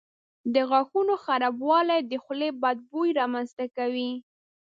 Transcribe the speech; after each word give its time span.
د 0.53 0.55
غاښونو 0.69 1.13
خرابوالی 1.23 1.99
د 2.11 2.13
خولې 2.23 2.49
بد 2.61 2.77
بوی 2.91 3.09
رامنځته 3.19 3.65
کوي. 3.77 4.11